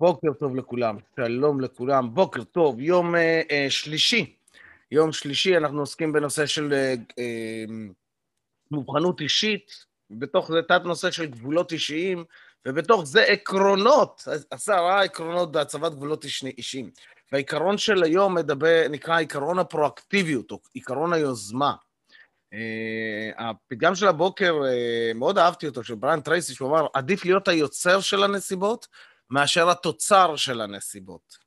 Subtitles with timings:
[0.00, 4.36] בוקר טוב לכולם, שלום לכולם, בוקר טוב, יום אה, אה, שלישי.
[4.90, 7.64] יום שלישי אנחנו עוסקים בנושא של אה, אה,
[8.70, 12.24] מובחנות אישית, בתוך זה תת נושא של גבולות אישיים,
[12.68, 16.24] ובתוך זה עקרונות, עשרה עקרונות בהצבת גבולות
[16.58, 16.90] אישיים.
[17.32, 21.74] והעיקרון של היום מדבר, נקרא עקרון הפרואקטיביות, או עקרון היוזמה.
[22.54, 22.54] Uh,
[23.38, 28.00] הפתגם של הבוקר, uh, מאוד אהבתי אותו, של בריאן טרייסי, שהוא אמר, עדיף להיות היוצר
[28.00, 28.86] של הנסיבות
[29.30, 31.38] מאשר התוצר של הנסיבות.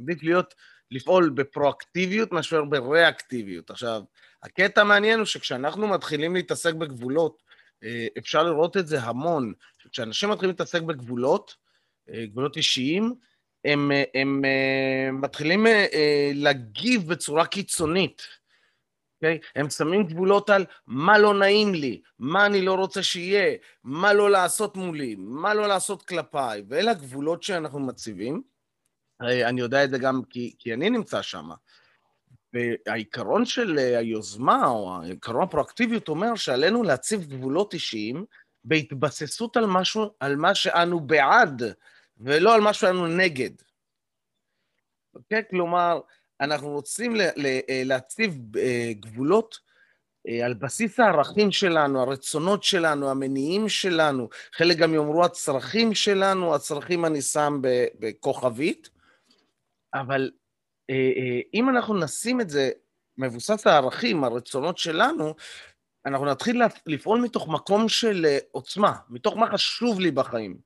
[0.00, 0.54] עדיף להיות,
[0.90, 3.70] לפעול בפרואקטיביות מאשר בריאקטיביות.
[3.70, 4.02] עכשיו,
[4.42, 7.42] הקטע המעניין הוא שכשאנחנו מתחילים להתעסק בגבולות,
[7.84, 9.52] אה, אפשר לראות את זה המון.
[9.92, 11.54] כשאנשים מתחילים להתעסק בגבולות,
[12.10, 13.14] אה, גבולות אישיים,
[13.64, 15.66] הם, הם, הם אה, מתחילים
[16.34, 18.22] להגיב בצורה קיצונית.
[19.14, 19.26] Okay?
[19.26, 19.38] אוקיי?
[19.56, 24.30] הם שמים גבולות על מה לא נעים לי, מה אני לא רוצה שיהיה, מה לא
[24.30, 28.42] לעשות מולי, מה לא לעשות כלפיי, ואלה הגבולות שאנחנו מציבים.
[29.20, 31.50] אני יודע את זה גם כי, כי אני נמצא שם.
[32.52, 38.24] והעיקרון של היוזמה, או העיקרון הפרואקטיביות, אומר שעלינו להציב גבולות אישיים
[38.64, 41.62] בהתבססות על משהו, על מה שאנו בעד,
[42.18, 43.50] ולא על מה שאנו נגד.
[45.14, 45.42] אוקיי?
[45.50, 46.00] כלומר,
[46.40, 47.14] אנחנו רוצים
[47.84, 49.58] להציב אה, גבולות
[50.28, 57.04] אה, על בסיס הערכים שלנו, הרצונות שלנו, המניעים שלנו, חלק גם יאמרו הצרכים שלנו, הצרכים
[57.04, 57.60] אני שם
[57.98, 58.90] בכוכבית,
[59.94, 60.30] אבל
[60.90, 62.70] אה, אם אנחנו נשים את זה
[63.18, 65.34] מבוסס הערכים, הרצונות שלנו,
[66.06, 70.56] אנחנו נתחיל לפעול מתוך מקום של עוצמה, מתוך מה חשוב לי בחיים,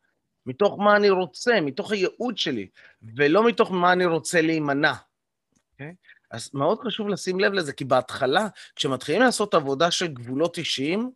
[0.47, 2.69] מתוך מה אני רוצה, מתוך הייעוד שלי,
[3.16, 4.92] ולא מתוך מה אני רוצה להימנע.
[5.81, 5.95] אוקיי?
[6.31, 11.11] אז מאוד חשוב לשים לב לזה, כי בהתחלה, כשמתחילים לעשות עבודה של גבולות אישיים,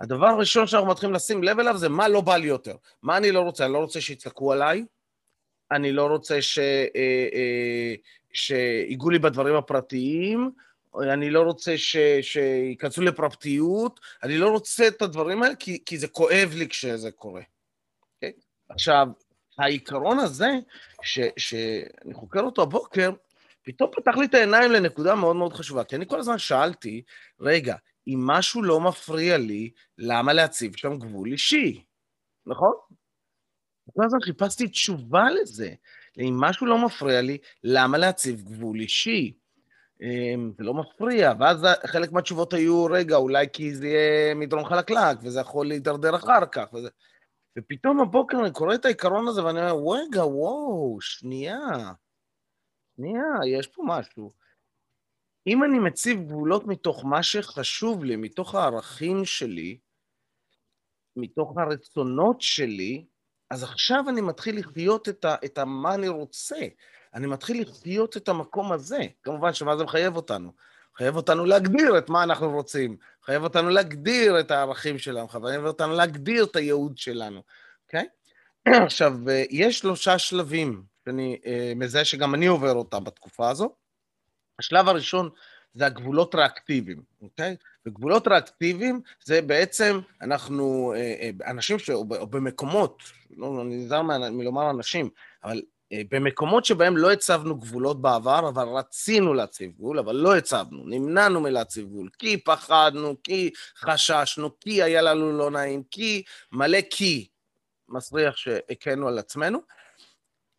[0.00, 2.76] הדבר הראשון שאנחנו מתחילים לשים לב אליו זה מה לא בא לי יותר.
[3.02, 3.64] מה אני לא רוצה?
[3.64, 4.84] אני לא רוצה שיצעקו עליי,
[5.70, 6.58] אני לא רוצה ש...
[6.58, 7.94] אה, אה,
[8.32, 10.50] שיגעו לי בדברים הפרטיים,
[11.02, 11.96] אני לא רוצה ש...
[12.22, 17.40] שייכנסו לפרטיות, אני לא רוצה את הדברים האלה, כי, כי זה כואב לי כשזה קורה.
[17.40, 17.44] Okay?
[18.14, 18.32] אוקיי?
[18.68, 19.06] עכשיו,
[19.58, 20.48] העיקרון הזה,
[21.02, 21.20] ש...
[21.36, 23.10] שאני חוקר אותו הבוקר,
[23.66, 27.02] פתאום פתח לי את העיניים לנקודה מאוד מאוד חשובה, כי אני כל הזמן שאלתי,
[27.40, 27.76] רגע,
[28.08, 31.84] אם משהו לא מפריע לי, למה להציב שם גבול אישי?
[32.46, 32.72] נכון?
[33.94, 35.70] כל הזמן חיפשתי תשובה לזה.
[36.18, 39.32] אם משהו לא מפריע לי, למה להציב גבול אישי?
[40.02, 45.18] אמ, זה לא מפריע, ואז חלק מהתשובות היו, רגע, אולי כי זה יהיה מדרון חלקלק,
[45.22, 46.88] וזה יכול להידרדר אחר כך, וזה...
[47.58, 51.92] ופתאום הבוקר אני קורא את העיקרון הזה ואני אומר, רגע, וואו, שנייה.
[52.96, 54.32] שנייה, יש פה משהו.
[55.46, 59.78] אם אני מציב גבולות מתוך מה שחשוב לי, מתוך הערכים שלי,
[61.16, 63.04] מתוך הרצונות שלי,
[63.50, 66.56] אז עכשיו אני מתחיל לחיות את, ה, את ה, מה אני רוצה.
[67.14, 68.98] אני מתחיל לחיות את המקום הזה.
[69.22, 70.52] כמובן שמה זה מחייב אותנו?
[70.94, 75.92] מחייב אותנו להגדיר את מה אנחנו רוצים, מחייב אותנו להגדיר את הערכים שלנו, מחייב אותנו
[75.92, 77.42] להגדיר את הייעוד שלנו,
[77.84, 78.06] אוקיי?
[78.68, 78.76] Okay?
[78.86, 79.12] עכשיו,
[79.50, 83.74] יש שלושה שלבים שאני אה, מזהה שגם אני עובר אותם בתקופה הזו.
[84.58, 85.30] השלב הראשון
[85.74, 87.56] זה הגבולות ריאקטיביים, אוקיי?
[87.86, 91.90] וגבולות ריאקטיביים זה בעצם, אנחנו, אה, אה, אנשים ש...
[91.90, 93.02] או במקומות,
[93.36, 95.10] לא, אני נזהר מלומר אנשים,
[95.44, 95.62] אבל
[96.10, 101.86] במקומות שבהם לא הצבנו גבולות בעבר, אבל רצינו להציב גבול, אבל לא הצבנו, נמנענו מלהציב
[101.86, 107.28] גבול, כי פחדנו, כי חששנו, כי היה לנו לא נעים, כי מלא כי
[107.88, 109.58] מסריח שהכינו על עצמנו,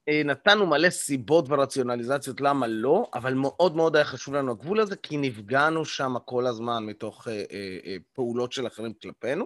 [0.09, 5.17] נתנו מלא סיבות ורציונליזציות למה לא, אבל מאוד מאוד היה חשוב לנו הגבול הזה, כי
[5.17, 9.45] נפגענו שם כל הזמן מתוך אה, אה, אה, פעולות של אחרים כלפינו.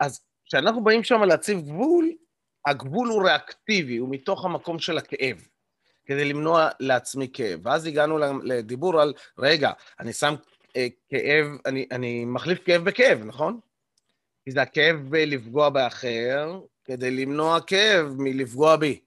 [0.00, 2.12] אז כשאנחנו באים שם להציב גבול,
[2.66, 5.46] הגבול הוא ריאקטיבי, הוא מתוך המקום של הכאב,
[6.06, 7.60] כדי למנוע לעצמי כאב.
[7.62, 9.70] ואז הגענו לדיבור על, רגע,
[10.00, 10.34] אני שם
[10.76, 13.60] אה, כאב, אני, אני מחליף כאב בכאב, נכון?
[14.44, 19.00] כי זה הכאב בלפגוע באחר, כדי למנוע כאב מלפגוע בי.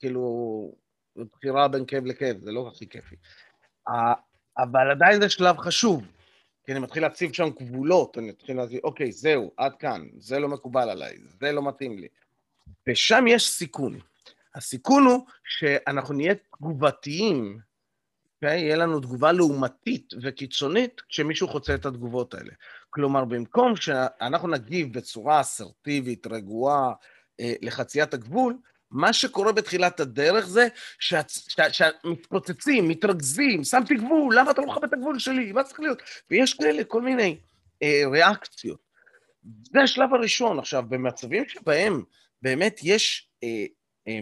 [0.00, 0.22] כאילו,
[1.16, 3.16] זו בחירה בין כאב לכאב, זה לא הכי כיפי.
[4.58, 6.02] אבל עדיין זה שלב חשוב,
[6.64, 10.48] כי אני מתחיל להציב שם גבולות, אני מתחיל להציב, אוקיי, זהו, עד כאן, זה לא
[10.48, 12.08] מקובל עליי, זה לא מתאים לי.
[12.88, 13.98] ושם יש סיכון.
[14.54, 17.58] הסיכון הוא שאנחנו נהיה תגובתיים?
[18.34, 18.60] אוקיי?
[18.60, 22.52] יהיה לנו תגובה לעומתית וקיצונית כשמישהו חוצה את התגובות האלה.
[22.90, 26.92] כלומר, במקום שאנחנו נגיב בצורה אסרטיבית, רגועה,
[27.40, 28.56] אה, לחציית הגבול,
[28.94, 30.68] מה שקורה בתחילת הדרך זה
[30.98, 35.52] שמתפוצצים, מתרכזים, שמתי גבול, למה אתה לא מכבד את הגבול שלי?
[35.52, 36.02] מה צריך להיות?
[36.30, 37.38] ויש כאלה כל מיני
[37.82, 38.84] אה, ריאקציות.
[39.72, 40.58] זה השלב הראשון.
[40.58, 42.02] עכשיו, במצבים שבהם
[42.42, 43.64] באמת יש אה,
[44.08, 44.18] אה,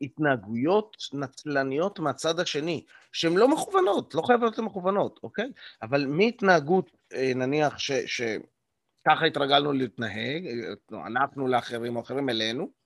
[0.00, 5.52] התנהגויות נצלניות מהצד השני, שהן לא מכוונות, לא חייבות להיות מכוונות, אוקיי?
[5.82, 12.83] אבל מהתנהגות, אה, נניח, שככה התרגלנו להתנהג, אה, אנחנו לאחרים או אחרים אלינו,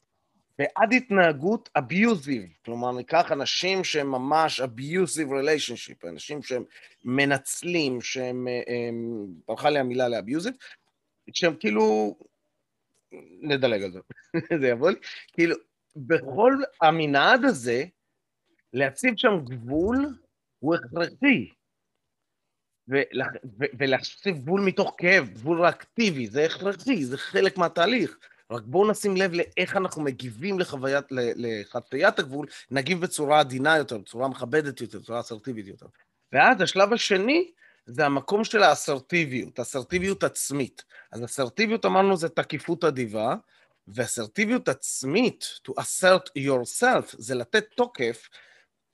[0.58, 6.64] ועד התנהגות אביוזיב, כלומר ניקח אנשים שהם ממש אביוזיב ריליישנשיפ, אנשים שהם
[7.04, 8.90] מנצלים, שהם, אה,
[9.48, 10.54] ברכה לי המילה לאביוזיב,
[11.32, 12.16] שהם כאילו,
[13.40, 14.00] נדלג על זה,
[14.60, 14.96] זה יבוא לי,
[15.32, 15.56] כאילו,
[15.96, 16.52] בכל
[16.82, 17.84] המנעד הזה,
[18.72, 20.18] להציב שם גבול
[20.58, 21.48] הוא הכרחי.
[23.78, 28.18] ולהציב גבול מתוך כאב, גבול ריאקטיבי, זה הכרחי, זה חלק מהתהליך.
[28.50, 34.28] רק בואו נשים לב לאיך אנחנו מגיבים לחוויית, לחציית הגבול, נגיב בצורה עדינה יותר, בצורה
[34.28, 35.86] מכבדת יותר, בצורה אסרטיבית יותר.
[36.32, 37.50] ואז השלב השני
[37.86, 40.84] זה המקום של האסרטיביות, אסרטיביות עצמית.
[41.12, 43.34] אז אסרטיביות, אמרנו, זה תקיפות אדיבה,
[43.88, 48.28] ואסרטיביות עצמית, to assert yourself, זה לתת תוקף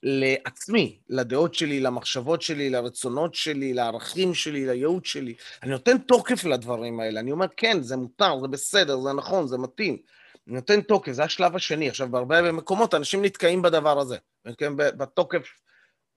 [0.07, 5.35] לעצמי, לדעות שלי, למחשבות שלי, לרצונות שלי, לערכים שלי, לייעוד שלי.
[5.63, 9.59] אני נותן תוקף לדברים האלה, אני אומר, כן, זה מותר, זה בסדר, זה נכון, זה
[9.59, 9.97] מתאים.
[10.47, 11.89] אני נותן תוקף, זה השלב השני.
[11.89, 14.17] עכשיו, בהרבה מקומות אנשים נתקעים בדבר הזה.
[14.45, 15.49] נתקעים בתוקף,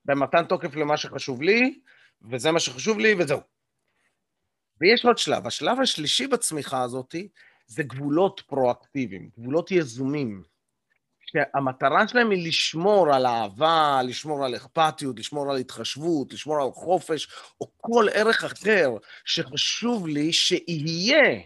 [0.05, 1.79] במתן תוקף למה שחשוב לי,
[2.31, 3.39] וזה מה שחשוב לי, וזהו.
[4.81, 5.47] ויש עוד שלב.
[5.47, 7.15] השלב השלישי בצמיחה הזאת
[7.67, 10.43] זה גבולות פרואקטיביים, גבולות יזומים.
[11.31, 17.27] שהמטרה שלהם היא לשמור על אהבה, לשמור על אכפתיות, לשמור על התחשבות, לשמור על חופש,
[17.61, 18.89] או כל ערך אחר
[19.25, 21.41] שחשוב לי שיהיה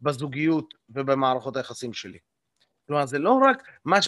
[0.00, 2.18] בזוגיות ובמערכות היחסים שלי.
[2.86, 3.62] כלומר, זה לא רק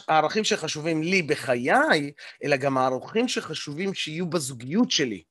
[0.08, 2.12] הערכים שחשובים לי בחיי,
[2.44, 5.22] אלא גם הערכים שחשובים שיהיו בזוגיות שלי.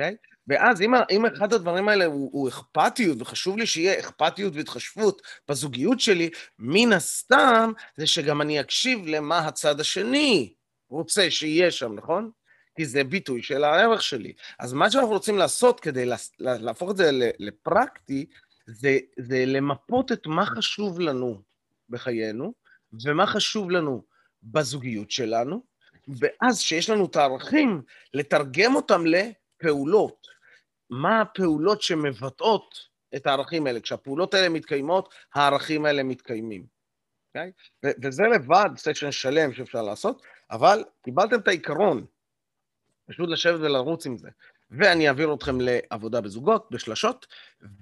[0.00, 0.33] Okay?
[0.48, 6.00] ואז אם, אם אחד הדברים האלה הוא, הוא אכפתיות, וחשוב לי שיהיה אכפתיות והתחשבות בזוגיות
[6.00, 10.52] שלי, מן הסתם זה שגם אני אקשיב למה הצד השני
[10.88, 12.30] רוצה שיהיה שם, נכון?
[12.76, 14.32] כי זה ביטוי של הערך שלי.
[14.58, 18.26] אז מה שאנחנו רוצים לעשות כדי לה, להפוך את זה לפרקטי,
[18.66, 21.42] זה, זה למפות את מה חשוב לנו
[21.88, 22.52] בחיינו,
[23.04, 24.02] ומה חשוב לנו
[24.42, 25.62] בזוגיות שלנו,
[26.08, 27.82] ואז שיש לנו את הערכים,
[28.14, 30.26] לתרגם אותם לפעולות.
[31.00, 33.80] מה הפעולות שמבטאות את הערכים האלה.
[33.80, 36.62] כשהפעולות האלה מתקיימות, הערכים האלה מתקיימים.
[36.62, 37.40] Okay?
[37.84, 37.98] אוקיי?
[38.02, 42.06] וזה לבד סשן שלם שאפשר לעשות, אבל קיבלתם את העיקרון,
[43.06, 44.28] פשוט לשבת ולרוץ עם זה.
[44.70, 47.26] ואני אעביר אתכם לעבודה בזוגות, בשלשות,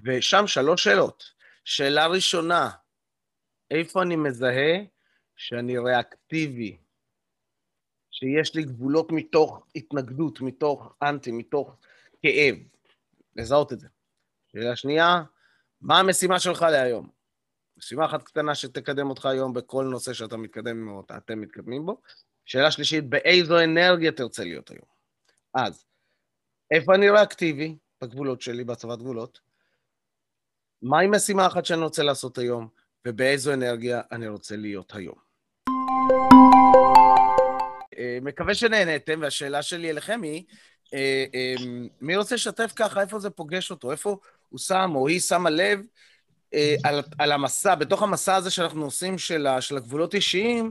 [0.04, 1.24] ושם שלוש שאלות.
[1.64, 2.70] שאלה ראשונה,
[3.70, 4.78] איפה אני מזהה
[5.36, 6.76] שאני ריאקטיבי,
[8.10, 11.76] שיש לי גבולות מתוך התנגדות, מתוך אנטי, מתוך
[12.22, 12.56] כאב?
[13.36, 13.88] לזהות את זה.
[14.52, 15.22] שאלה שנייה,
[15.80, 17.08] מה המשימה שלך להיום?
[17.76, 22.00] משימה אחת קטנה שתקדם אותך היום בכל נושא שאתה מתקדם או אתם מתקדמים בו.
[22.44, 24.86] שאלה שלישית, באיזו אנרגיה תרצה להיות היום?
[25.54, 25.84] אז,
[26.70, 29.40] איפה אני ריאקטיבי בגבולות שלי, בהצבת גבולות?
[30.82, 32.68] מהי משימה אחת שאני רוצה לעשות היום,
[33.06, 35.14] ובאיזו אנרגיה אני רוצה להיות היום?
[37.98, 40.44] אה, מקווה שנהנתם, והשאלה שלי אליכם היא,
[40.94, 41.54] אה, אה,
[42.00, 43.92] מי רוצה לשתף ככה, איפה זה פוגש אותו?
[43.92, 44.16] איפה
[44.48, 45.80] הוא שם או היא שמה לב
[46.54, 50.70] אה, על, על המסע, בתוך המסע הזה שאנחנו עושים של, של הגבולות אישיים,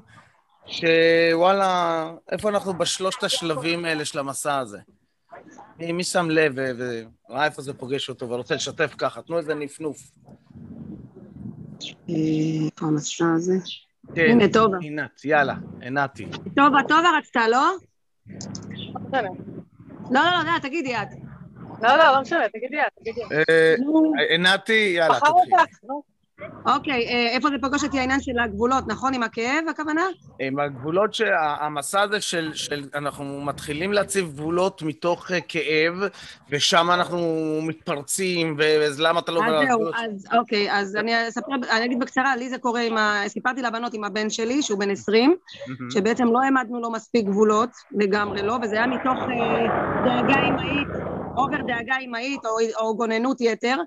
[0.68, 4.80] שוואלה, איפה אנחנו בשלושת השלבים האלה של המסע הזה?
[5.80, 9.22] מי, מי שם לב וראה איפה זה פוגש אותו ורוצה לשתף ככה?
[9.22, 9.98] תנו איזה נפנוף.
[12.10, 13.54] איפה המסע הזה?
[14.16, 14.78] כן, הנה, טובה.
[14.82, 16.25] עינת, יאללה, עינתי.
[16.56, 17.78] טובה, טובה רצתה, לא?
[20.12, 21.08] לא, לא, לא, תגידי את.
[21.82, 23.32] לא, לא, לא משנה, תגידי את, תגידי את.
[24.30, 25.53] עינתי, יאללה, תתחיל.
[26.65, 29.13] אוקיי, אה, איפה זה פוגש אותי העניין של הגבולות, נכון?
[29.13, 30.05] עם הכאב, הכוונה?
[30.39, 31.17] עם הגבולות,
[31.60, 35.93] המסע הזה של, של, אנחנו מתחילים להציב גבולות מתוך אה, כאב,
[36.50, 37.19] ושם אנחנו
[37.62, 38.57] מתפרצים,
[38.88, 39.41] אז למה אתה לא...
[39.45, 43.24] אז זהו, אז אוקיי, אז אני אספר, אני אגיד בקצרה, לי זה קורה עם ה...
[43.27, 45.36] סיפרתי לבנות עם הבן שלי, שהוא בן 20,
[45.93, 49.67] שבעצם לא העמדנו לו מספיק גבולות, לגמרי לא, וזה היה מתוך אה,
[50.05, 50.88] דאגה אמהית,
[51.38, 53.77] אובר דאגה אמהית, או, או גוננות יתר.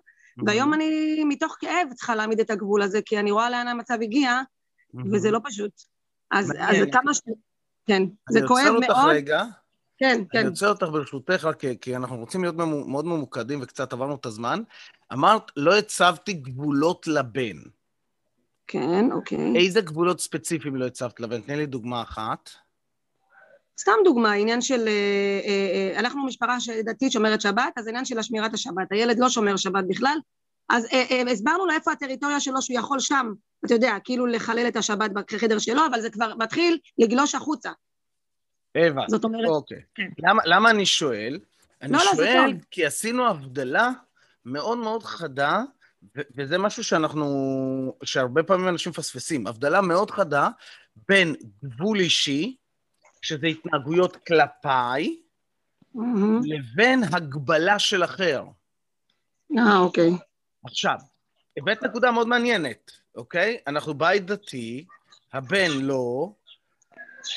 [0.47, 4.41] והיום אני מתוך כאב צריכה להעמיד את הגבול הזה, כי אני רואה לאן המצב הגיע,
[5.13, 5.73] וזה לא פשוט.
[6.31, 7.21] אז, אז כמה ש...
[7.87, 8.77] כן, זה כואב מאוד.
[8.77, 9.45] אני עוצר אותך רגע.
[9.99, 10.39] כן, כן.
[10.39, 14.63] אני עוצר אותך ברשותך, רק כי אנחנו רוצים להיות מאוד ממוקדים וקצת עברנו את הזמן.
[15.13, 17.57] אמרת, לא הצבתי גבולות לבן.
[18.67, 19.57] כן, אוקיי.
[19.57, 21.41] איזה גבולות ספציפיים לא הצבת לבן?
[21.41, 22.51] תני לי דוגמה אחת.
[23.81, 28.19] סתם דוגמה, עניין של, אה, אה, אה, אנחנו משפחה דתית שומרת שבת, אז עניין של
[28.19, 30.19] השמירת השבת, הילד לא שומר שבת בכלל,
[30.69, 30.87] אז
[31.33, 33.33] הסברנו לו איפה הטריטוריה שלו שהוא יכול שם
[33.65, 37.71] אתה יודע, כאילו לחלל את השבת בחדר שלו, אבל זה כבר מתחיל לגלוש החוצה.
[38.75, 39.11] הבנתי.
[39.11, 39.49] זאת אומרת...
[39.49, 39.83] אוקיי.
[39.95, 40.09] כן.
[40.19, 41.39] למה, למה אני שואל?
[41.83, 42.65] אני לא, לא, שואל טוב.
[42.71, 43.91] כי עשינו הבדלה
[44.45, 45.63] מאוד מאוד חדה,
[46.17, 50.49] ו- וזה משהו שאנחנו, שהרבה פעמים אנשים מפספסים, הבדלה מאוד חדה
[51.09, 52.57] בין גבול אישי,
[53.25, 55.17] שזה התנהגויות כלפיי,
[55.95, 56.41] מהמם.
[56.45, 58.45] לבין הגבלה של אחר.
[59.59, 60.11] אה, אוקיי.
[60.65, 60.97] עכשיו,
[61.57, 63.59] הבאת נקודה מאוד מעניינת, אוקיי?
[63.67, 64.85] אנחנו בית דתי,
[65.33, 66.33] הבן לא.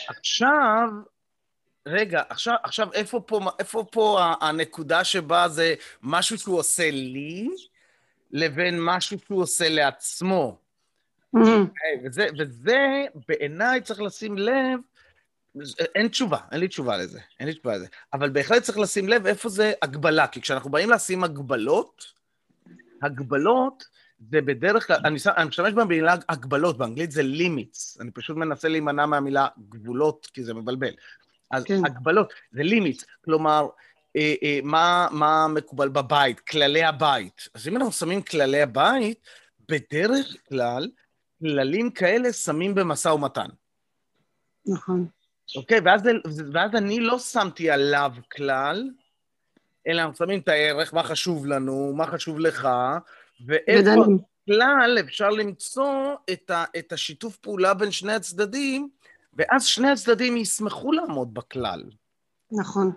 [0.08, 0.90] עכשיו,
[1.86, 7.50] רגע, עכשיו, עכשיו איפה פה, איפה פה הנקודה שבה זה משהו שהוא עושה לי,
[8.32, 10.58] לבין משהו שהוא עושה לעצמו?
[11.34, 12.02] אוקיי?
[12.06, 14.80] וזה, וזה בעיניי צריך לשים לב,
[15.96, 17.88] אין תשובה, אין לי תשובה לזה, אין לי תשובה לזה.
[18.14, 22.06] אבל בהחלט צריך לשים לב איפה זה הגבלה, כי כשאנחנו באים לשים הגבלות,
[23.02, 23.86] הגבלות
[24.32, 29.06] זה בדרך כלל, אני, אני משתמש במילה הגבלות, באנגלית זה limits, אני פשוט מנסה להימנע
[29.06, 30.94] מהמילה גבולות, כי זה מבלבל.
[31.52, 31.64] אז.
[31.64, 31.86] כן.
[31.86, 33.68] הגבלות זה limits, כלומר,
[34.16, 37.50] אה, אה, מה, מה מקובל בבית, כללי הבית.
[37.54, 39.20] אז אם אנחנו שמים כללי הבית,
[39.70, 40.90] בדרך כלל,
[41.40, 43.48] כללים כאלה שמים במשא ומתן.
[44.66, 45.08] נכון.
[45.56, 45.80] אוקיי?
[45.86, 46.02] ואז,
[46.54, 48.90] ואז אני לא שמתי עליו כלל,
[49.88, 52.68] אלא אנחנו שמים את הערך, מה חשוב לנו, מה חשוב לך,
[53.46, 53.72] ואיפה.
[54.48, 58.90] בכלל אפשר למצוא את, ה, את השיתוף פעולה בין שני הצדדים,
[59.34, 61.84] ואז שני הצדדים ישמחו לעמוד בכלל.
[62.52, 62.92] נכון.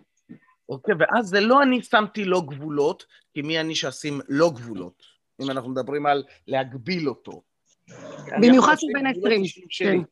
[0.68, 0.94] אוקיי?
[0.98, 3.04] ואז זה לא אני שמתי לו גבולות,
[3.34, 5.02] כי מי אני שאשים לו גבולות,
[5.40, 7.42] אם אנחנו מדברים על להגביל אותו.
[8.40, 9.88] במיוחד שהוא בן גבולות 20, אישיים שלי.
[9.96, 10.04] במי-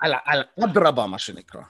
[0.00, 1.62] על, אדרבה, מה שנקרא.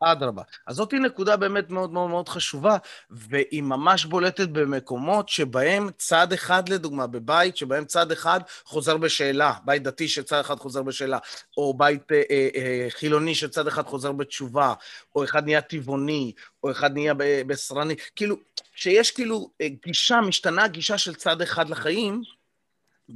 [0.00, 0.42] אדרבה.
[0.66, 2.76] אז זאתי נקודה באמת מאוד מאוד מאוד חשובה,
[3.10, 9.82] והיא ממש בולטת במקומות שבהם צד אחד, לדוגמה, בבית, שבהם צד אחד חוזר בשאלה, בית
[9.82, 11.18] דתי שצד אחד חוזר בשאלה,
[11.56, 14.74] או בית אה, אה, אה, חילוני שצד אחד חוזר בתשובה,
[15.16, 17.14] או אחד נהיה טבעוני, או אחד נהיה
[17.46, 18.36] בשרני, כאילו,
[18.74, 22.22] שיש כאילו אה, גישה, משתנה גישה של צד אחד לחיים,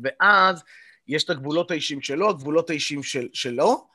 [0.02, 0.62] ואז
[1.08, 3.88] יש את הגבולות האישיים שלו, הגבולות האישיים של, שלו,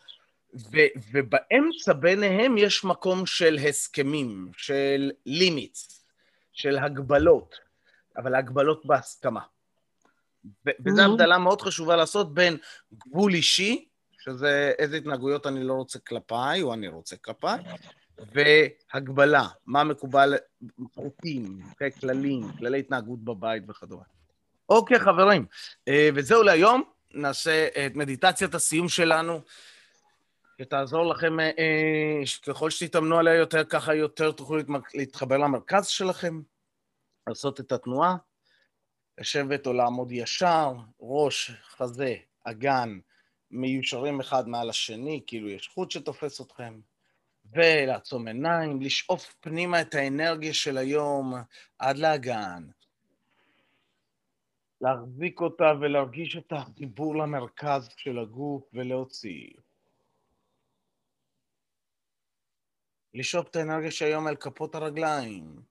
[0.56, 6.06] ו- ובאמצע ביניהם יש מקום של הסכמים, של לימיטס,
[6.54, 7.56] של הגבלות,
[8.18, 9.42] אבל הגבלות בהסכמה.
[10.66, 11.06] ו- וזו Mhm.
[11.06, 12.58] הבדלה מאוד חשובה לעשות בין
[12.94, 13.86] גבול אישי,
[14.20, 17.60] שזה איזה התנהגויות אני לא רוצה כלפיי, או אני רוצה כלפיי,
[18.34, 20.34] והגבלה, מה מקובל,
[20.94, 21.60] חוקים,
[22.00, 24.04] כללים, כללי התנהגות בבית וכדומה.
[24.70, 25.46] אוקיי, חברים,
[25.88, 26.84] אה, וזהו להיום.
[27.16, 29.42] נעשה את מדיטציית הסיום שלנו,
[30.62, 34.58] שתעזור לכם, אה, אה, ככל שתתאמנו עליה יותר, ככה יותר תוכלו
[34.94, 36.42] להתחבר למרכז שלכם,
[37.28, 38.16] לעשות את התנועה,
[39.18, 43.00] לשבת או לעמוד ישר, ראש, חזה, אגן,
[43.52, 46.80] מיושרים אחד מעל השני, כאילו יש חוט שתופס אתכם,
[47.54, 51.34] ולעצום עיניים, לשאוף פנימה את האנרגיה של היום
[51.80, 52.64] עד לאגן.
[54.82, 59.50] להחזיק אותה ולהרגיש את החיבור למרכז של הגוף ולהוציא.
[63.14, 65.62] לשאוף את האנרגיה של היום אל כפות הרגליים.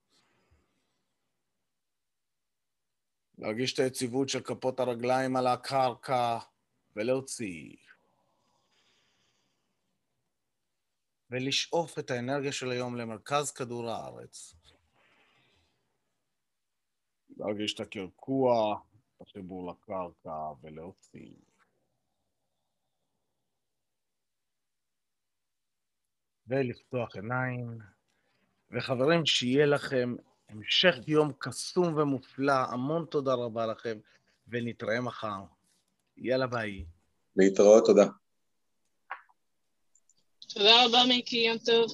[3.39, 6.39] להרגיש את היציבות של כפות הרגליים על הקרקע
[6.97, 7.77] ולהוציא.
[11.31, 14.55] ולשאוף את האנרגיה של היום למרכז כדור הארץ.
[17.37, 18.77] להרגיש את הקרקוע,
[19.17, 21.35] את החיבור לקרקע ולהוציא.
[26.47, 27.79] ולפתוח עיניים.
[28.71, 30.15] וחברים, שיהיה לכם
[30.49, 32.53] המשך יום קסום ומופלא.
[32.53, 33.99] המון תודה רבה לכם,
[34.49, 35.45] ונתראה מחר.
[36.17, 36.85] יאללה ביי.
[37.37, 38.07] להתראות, תודה.
[40.55, 41.91] תודה רבה, מיקי, יום טוב.